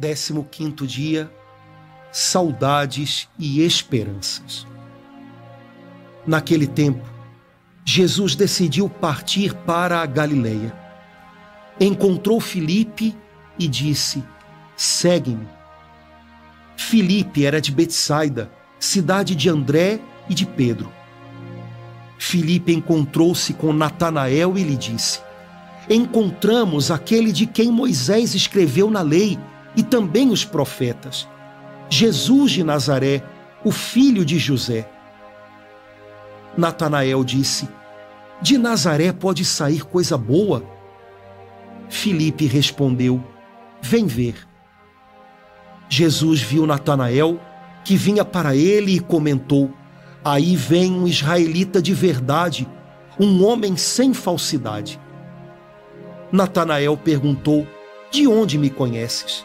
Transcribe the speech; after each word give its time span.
15 0.00 0.86
dia, 0.86 1.30
saudades 2.10 3.28
e 3.38 3.62
esperanças. 3.62 4.66
Naquele 6.26 6.66
tempo, 6.66 7.06
Jesus 7.84 8.34
decidiu 8.34 8.88
partir 8.88 9.54
para 9.54 10.00
a 10.00 10.06
Galileia. 10.06 10.74
Encontrou 11.78 12.40
Filipe 12.40 13.14
e 13.58 13.68
disse: 13.68 14.22
Segue-me. 14.76 15.46
Filipe 16.76 17.44
era 17.44 17.60
de 17.60 17.70
Betsaida, 17.70 18.50
cidade 18.78 19.34
de 19.34 19.48
André 19.50 20.00
e 20.28 20.34
de 20.34 20.46
Pedro. 20.46 20.90
Filipe 22.18 22.72
encontrou-se 22.72 23.52
com 23.54 23.72
Natanael 23.72 24.56
e 24.56 24.62
lhe 24.62 24.76
disse: 24.76 25.20
Encontramos 25.88 26.90
aquele 26.90 27.32
de 27.32 27.46
quem 27.46 27.70
Moisés 27.70 28.34
escreveu 28.34 28.90
na 28.90 29.02
lei 29.02 29.38
e 29.76 29.82
também 29.82 30.30
os 30.30 30.44
profetas, 30.44 31.28
Jesus 31.88 32.52
de 32.52 32.64
Nazaré, 32.64 33.22
o 33.64 33.70
filho 33.70 34.24
de 34.24 34.38
José. 34.38 34.88
Natanael 36.56 37.24
disse: 37.24 37.68
De 38.40 38.58
Nazaré 38.58 39.12
pode 39.12 39.44
sair 39.44 39.84
coisa 39.84 40.16
boa? 40.16 40.64
Filipe 41.88 42.46
respondeu: 42.46 43.22
Vem 43.80 44.06
ver. 44.06 44.46
Jesus 45.88 46.40
viu 46.40 46.66
Natanael, 46.66 47.40
que 47.84 47.96
vinha 47.96 48.24
para 48.24 48.54
ele, 48.54 48.96
e 48.96 49.00
comentou: 49.00 49.70
Aí 50.24 50.54
vem 50.54 50.92
um 50.92 51.06
israelita 51.06 51.82
de 51.82 51.92
verdade, 51.94 52.68
um 53.18 53.44
homem 53.44 53.76
sem 53.76 54.14
falsidade. 54.14 55.00
Natanael 56.30 56.96
perguntou: 56.96 57.66
De 58.10 58.26
onde 58.26 58.56
me 58.56 58.70
conheces? 58.70 59.44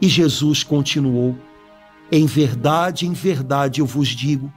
E 0.00 0.08
Jesus 0.08 0.62
continuou: 0.62 1.36
Em 2.10 2.26
verdade, 2.26 3.06
em 3.06 3.12
verdade 3.12 3.80
eu 3.80 3.86
vos 3.86 4.08
digo: 4.08 4.52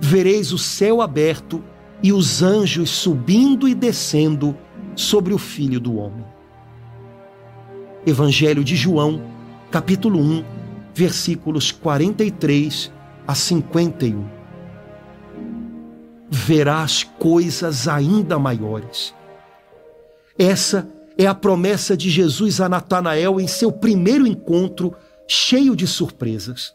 vereis 0.00 0.52
o 0.52 0.58
céu 0.58 1.02
aberto 1.02 1.62
e 2.02 2.12
os 2.12 2.42
anjos 2.42 2.90
subindo 2.90 3.68
e 3.68 3.74
descendo 3.74 4.56
sobre 4.94 5.34
o 5.34 5.38
Filho 5.38 5.80
do 5.80 5.96
Homem. 5.96 6.24
Evangelho 8.06 8.62
de 8.62 8.76
João, 8.76 9.22
capítulo 9.70 10.20
1, 10.20 10.44
versículos 10.94 11.70
43 11.72 12.92
a 13.26 13.34
51. 13.34 14.24
Verás 16.30 17.02
coisas 17.02 17.88
ainda 17.88 18.38
maiores. 18.38 19.14
Essa 20.38 20.88
é 21.18 21.26
a 21.26 21.34
promessa 21.34 21.96
de 21.96 22.08
Jesus 22.08 22.60
a 22.60 22.68
Natanael 22.68 23.40
em 23.40 23.48
seu 23.48 23.72
primeiro 23.72 24.24
encontro, 24.24 24.94
cheio 25.26 25.74
de 25.74 25.84
surpresas. 25.84 26.72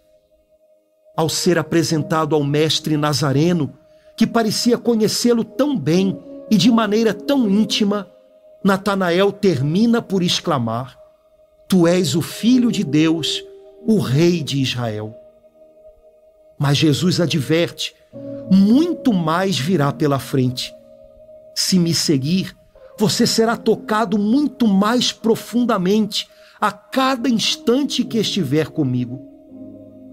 Ao 1.16 1.30
ser 1.30 1.58
apresentado 1.58 2.36
ao 2.36 2.44
mestre 2.44 2.98
Nazareno, 2.98 3.74
que 4.18 4.28
parecia 4.28 4.78
conhecê-lo 4.78 5.46
tão 5.46 5.78
bem 5.78 6.22
e 6.52 6.58
de 6.58 6.70
maneira 6.70 7.14
tão 7.14 7.50
íntima, 7.50 8.12
Natanael 8.62 9.32
termina 9.32 10.02
por 10.02 10.22
exclamar: 10.22 10.98
Tu 11.70 11.88
és 11.88 12.14
o 12.14 12.22
Filho 12.22 12.70
de 12.70 12.84
Deus, 12.84 13.42
o 13.88 13.98
Rei 14.00 14.44
de 14.44 14.62
Israel. 14.62 15.16
Mas 16.60 16.78
Jesus 16.78 17.22
adverte: 17.22 17.96
muito 18.52 19.14
mais 19.14 19.58
virá 19.58 19.92
pela 19.92 20.20
frente. 20.20 20.74
Se 21.56 21.80
me 21.80 21.94
seguir, 21.94 22.56
você 22.98 23.26
será 23.26 23.58
tocado 23.58 24.18
muito 24.18 24.68
mais 24.68 25.12
profundamente 25.12 26.30
a 26.60 26.72
cada 26.72 27.30
instante 27.30 28.04
que 28.04 28.18
estiver 28.18 28.70
comigo. 28.70 29.22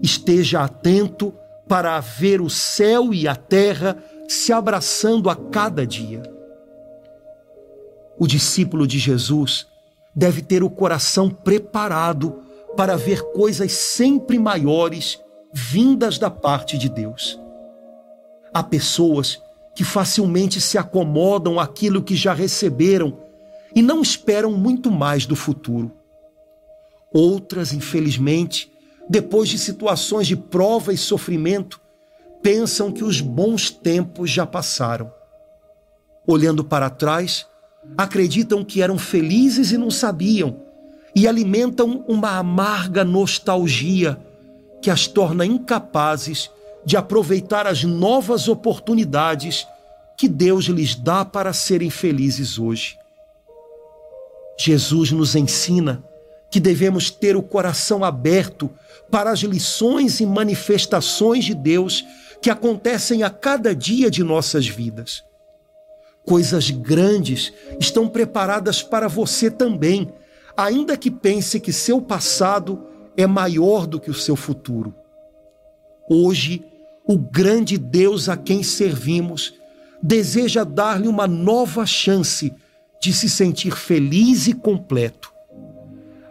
Esteja 0.01 0.63
atento 0.63 1.33
para 1.67 1.99
ver 1.99 2.41
o 2.41 2.49
céu 2.49 3.13
e 3.13 3.27
a 3.27 3.35
terra 3.35 3.97
se 4.27 4.51
abraçando 4.51 5.29
a 5.29 5.35
cada 5.35 5.85
dia. 5.85 6.23
O 8.17 8.27
discípulo 8.27 8.85
de 8.85 8.99
Jesus 8.99 9.67
deve 10.13 10.41
ter 10.41 10.63
o 10.63 10.69
coração 10.69 11.29
preparado 11.29 12.41
para 12.75 12.97
ver 12.97 13.21
coisas 13.31 13.71
sempre 13.71 14.37
maiores 14.37 15.19
vindas 15.53 16.17
da 16.17 16.29
parte 16.29 16.77
de 16.77 16.89
Deus. 16.89 17.39
Há 18.53 18.63
pessoas 18.63 19.41
que 19.75 19.83
facilmente 19.83 20.59
se 20.59 20.77
acomodam 20.77 21.59
àquilo 21.59 22.03
que 22.03 22.15
já 22.15 22.33
receberam 22.33 23.17
e 23.75 23.81
não 23.81 24.01
esperam 24.01 24.51
muito 24.51 24.91
mais 24.91 25.25
do 25.25 25.35
futuro. 25.35 25.91
Outras, 27.13 27.73
infelizmente, 27.73 28.71
depois 29.09 29.49
de 29.49 29.57
situações 29.57 30.27
de 30.27 30.35
prova 30.35 30.93
e 30.93 30.97
sofrimento, 30.97 31.79
pensam 32.41 32.91
que 32.91 33.03
os 33.03 33.21
bons 33.21 33.69
tempos 33.69 34.29
já 34.29 34.45
passaram. 34.45 35.11
Olhando 36.25 36.63
para 36.63 36.89
trás, 36.89 37.45
acreditam 37.97 38.63
que 38.63 38.81
eram 38.81 38.97
felizes 38.97 39.71
e 39.71 39.77
não 39.77 39.91
sabiam, 39.91 40.61
e 41.15 41.27
alimentam 41.27 42.05
uma 42.07 42.37
amarga 42.37 43.03
nostalgia 43.03 44.17
que 44.81 44.89
as 44.89 45.07
torna 45.07 45.45
incapazes 45.45 46.49
de 46.85 46.97
aproveitar 46.97 47.67
as 47.67 47.83
novas 47.83 48.47
oportunidades 48.47 49.67
que 50.17 50.27
Deus 50.27 50.65
lhes 50.65 50.95
dá 50.95 51.25
para 51.25 51.53
serem 51.53 51.89
felizes 51.89 52.59
hoje. 52.59 52.97
Jesus 54.59 55.11
nos 55.11 55.35
ensina 55.35 56.03
que 56.51 56.59
devemos 56.59 57.09
ter 57.09 57.35
o 57.35 57.41
coração 57.41 58.03
aberto 58.03 58.69
para 59.09 59.31
as 59.31 59.39
lições 59.39 60.19
e 60.19 60.25
manifestações 60.25 61.45
de 61.45 61.55
Deus 61.55 62.05
que 62.41 62.49
acontecem 62.49 63.23
a 63.23 63.29
cada 63.29 63.73
dia 63.73 64.11
de 64.11 64.23
nossas 64.23 64.67
vidas. 64.67 65.23
Coisas 66.25 66.69
grandes 66.69 67.51
estão 67.79 68.07
preparadas 68.07 68.83
para 68.83 69.07
você 69.07 69.49
também, 69.49 70.11
ainda 70.55 70.97
que 70.97 71.09
pense 71.09 71.59
que 71.59 71.73
seu 71.73 72.01
passado 72.01 72.85
é 73.17 73.25
maior 73.25 73.87
do 73.87 73.99
que 73.99 74.11
o 74.11 74.13
seu 74.13 74.35
futuro. 74.35 74.93
Hoje, 76.09 76.63
o 77.11 77.17
grande 77.17 77.77
Deus 77.77 78.29
a 78.29 78.37
quem 78.37 78.63
servimos 78.63 79.53
deseja 80.01 80.63
dar-lhe 80.63 81.09
uma 81.09 81.27
nova 81.27 81.85
chance 81.85 82.53
de 83.01 83.11
se 83.11 83.29
sentir 83.29 83.75
feliz 83.75 84.47
e 84.47 84.53
completo. 84.53 85.29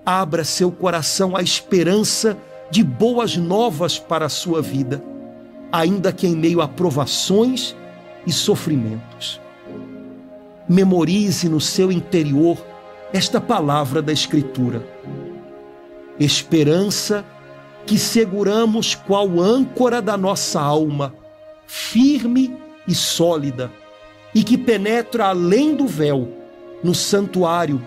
Abra 0.06 0.42
seu 0.42 0.72
coração 0.72 1.36
à 1.36 1.42
esperança 1.42 2.34
de 2.70 2.82
boas 2.82 3.36
novas 3.36 3.98
para 3.98 4.24
a 4.24 4.30
sua 4.30 4.62
vida, 4.62 5.04
ainda 5.70 6.14
que 6.14 6.26
em 6.26 6.34
meio 6.34 6.62
a 6.62 6.68
provações 6.68 7.76
e 8.26 8.32
sofrimentos. 8.32 9.38
Memorize 10.66 11.46
no 11.46 11.60
seu 11.60 11.92
interior 11.92 12.56
esta 13.12 13.38
palavra 13.38 14.00
da 14.00 14.14
Escritura. 14.14 14.82
Esperança 16.18 17.22
que 17.86 17.98
seguramos 17.98 18.94
qual 18.94 19.40
âncora 19.40 20.00
da 20.00 20.16
nossa 20.16 20.60
alma, 20.60 21.14
firme 21.66 22.56
e 22.86 22.94
sólida, 22.94 23.70
e 24.34 24.44
que 24.44 24.56
penetra 24.56 25.26
além 25.26 25.74
do 25.74 25.86
véu, 25.86 26.28
no 26.82 26.94
santuário, 26.94 27.84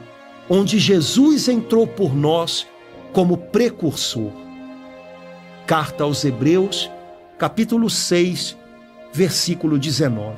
onde 0.50 0.78
Jesus 0.78 1.48
entrou 1.48 1.88
por 1.88 2.16
nós 2.16 2.68
como 3.12 3.38
precursor. 3.38 4.32
Carta 5.66 6.04
aos 6.04 6.26
Hebreus, 6.26 6.92
capítulo 7.38 7.90
6, 7.90 8.58
versículo 9.14 9.80
19. 9.80 10.36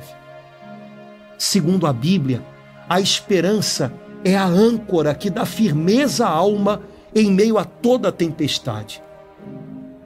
Segundo 1.38 1.86
a 1.86 1.92
Bíblia, 1.92 2.42
a 2.88 3.00
esperança 3.00 3.92
é 4.24 4.36
a 4.36 4.44
âncora 4.44 5.14
que 5.14 5.28
dá 5.28 5.44
firmeza 5.44 6.26
à 6.26 6.30
alma 6.30 6.82
em 7.14 7.30
meio 7.30 7.58
a 7.58 7.64
toda 7.64 8.12
tempestade. 8.12 9.02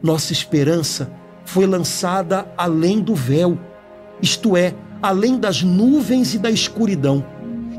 Nossa 0.02 0.32
esperança 0.32 1.10
foi 1.44 1.66
lançada 1.66 2.46
além 2.56 3.00
do 3.00 3.14
véu, 3.14 3.58
isto 4.22 4.56
é, 4.56 4.74
além 5.02 5.38
das 5.38 5.62
nuvens 5.62 6.34
e 6.34 6.38
da 6.38 6.50
escuridão, 6.50 7.24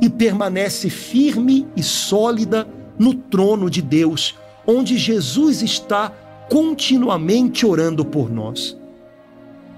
e 0.02 0.10
permanece 0.10 0.90
firme 0.90 1.68
e 1.76 1.82
sólida 1.82 2.68
no 2.98 3.14
trono 3.14 3.70
de 3.70 3.82
Deus, 3.82 4.36
onde 4.66 4.98
Jesus 4.98 5.62
está 5.62 6.12
continuamente 6.50 7.66
orando 7.66 8.04
por 8.04 8.30
nós. 8.30 8.78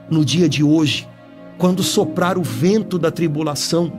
No 0.10 0.25
dia 0.25 0.50
de 0.50 0.63
hoje, 0.63 1.07
quando 1.57 1.84
soprar 1.84 2.38
o 2.38 2.44
vento 2.44 2.98
da 2.98 3.12
tribulação, 3.12 3.94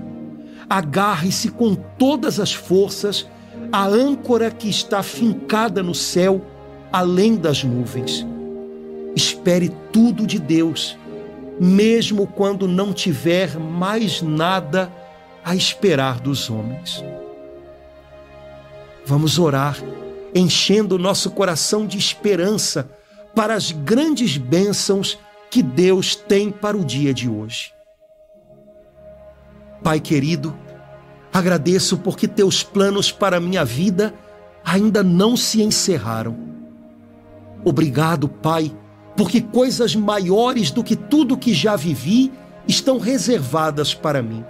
agarre-se 0.68 1.50
com 1.50 1.74
todas 1.74 2.40
as 2.40 2.52
forças 2.52 3.26
à 3.72 3.86
âncora 3.86 4.50
que 4.50 4.68
está 4.68 5.02
fincada 5.02 5.82
no 5.82 5.94
céu, 5.94 6.42
além 6.92 7.36
das 7.36 7.64
nuvens. 7.64 8.26
Espere 9.14 9.70
tudo 9.92 10.26
de 10.26 10.38
Deus, 10.38 10.98
mesmo 11.60 12.26
quando 12.26 12.66
não 12.66 12.92
tiver 12.92 13.58
mais 13.58 14.20
nada 14.22 14.90
a 15.44 15.54
esperar 15.54 16.20
dos 16.20 16.50
homens. 16.50 17.04
Vamos 19.06 19.38
orar, 19.38 19.76
enchendo 20.34 20.96
o 20.96 20.98
nosso 20.98 21.30
coração 21.30 21.86
de 21.86 21.98
esperança 21.98 22.90
para 23.34 23.54
as 23.54 23.70
grandes 23.70 24.36
bênçãos 24.36 25.18
que 25.50 25.62
Deus 25.62 26.16
tem 26.16 26.50
para 26.50 26.76
o 26.76 26.84
dia 26.84 27.12
de 27.12 27.28
hoje. 27.28 27.72
Pai 29.82 30.00
querido, 30.00 30.56
agradeço 31.32 31.98
porque 31.98 32.26
teus 32.26 32.62
planos 32.62 33.12
para 33.12 33.38
minha 33.38 33.64
vida 33.64 34.14
ainda 34.64 35.02
não 35.02 35.36
se 35.36 35.62
encerraram. 35.62 36.36
Obrigado, 37.62 38.28
Pai, 38.28 38.74
porque 39.16 39.40
coisas 39.40 39.94
maiores 39.94 40.70
do 40.70 40.82
que 40.82 40.96
tudo 40.96 41.36
que 41.36 41.54
já 41.54 41.76
vivi 41.76 42.32
estão 42.66 42.98
reservadas 42.98 43.94
para 43.94 44.22
mim. 44.22 44.44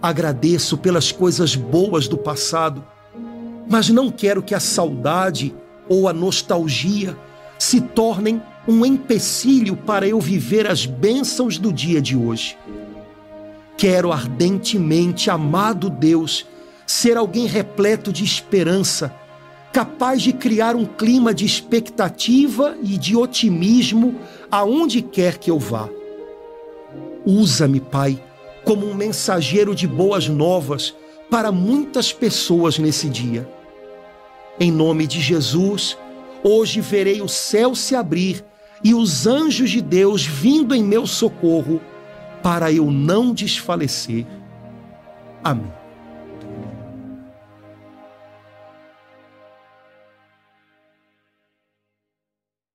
Agradeço 0.00 0.76
pelas 0.76 1.12
coisas 1.12 1.54
boas 1.54 2.08
do 2.08 2.18
passado, 2.18 2.84
mas 3.70 3.88
não 3.88 4.10
quero 4.10 4.42
que 4.42 4.54
a 4.54 4.60
saudade 4.60 5.54
ou 5.88 6.08
a 6.08 6.12
nostalgia 6.12 7.16
se 7.58 7.80
tornem 7.80 8.42
um 8.66 8.84
empecilho 8.84 9.76
para 9.76 10.06
eu 10.06 10.20
viver 10.20 10.66
as 10.66 10.86
bênçãos 10.86 11.58
do 11.58 11.72
dia 11.72 12.00
de 12.00 12.16
hoje. 12.16 12.56
Quero 13.76 14.12
ardentemente, 14.12 15.30
amado 15.30 15.88
Deus, 15.88 16.46
ser 16.86 17.16
alguém 17.16 17.46
repleto 17.46 18.12
de 18.12 18.24
esperança, 18.24 19.14
capaz 19.72 20.22
de 20.22 20.32
criar 20.32 20.76
um 20.76 20.84
clima 20.84 21.32
de 21.32 21.44
expectativa 21.44 22.76
e 22.82 22.98
de 22.98 23.16
otimismo 23.16 24.16
aonde 24.50 25.00
quer 25.00 25.38
que 25.38 25.50
eu 25.50 25.58
vá. 25.58 25.88
Usa-me, 27.24 27.80
Pai 27.80 28.22
como 28.64 28.86
um 28.86 28.94
mensageiro 28.94 29.74
de 29.74 29.86
boas 29.86 30.28
novas 30.28 30.94
para 31.30 31.50
muitas 31.50 32.12
pessoas 32.12 32.78
nesse 32.78 33.08
dia. 33.08 33.48
Em 34.60 34.70
nome 34.70 35.06
de 35.06 35.20
Jesus, 35.20 35.96
hoje 36.42 36.80
verei 36.80 37.20
o 37.20 37.28
céu 37.28 37.74
se 37.74 37.94
abrir 37.94 38.44
e 38.84 38.94
os 38.94 39.26
anjos 39.26 39.70
de 39.70 39.80
Deus 39.80 40.24
vindo 40.24 40.74
em 40.74 40.82
meu 40.82 41.06
socorro, 41.06 41.80
para 42.42 42.72
eu 42.72 42.90
não 42.90 43.32
desfalecer. 43.32 44.26
Amém. 45.42 45.81